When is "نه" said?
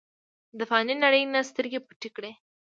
1.33-1.39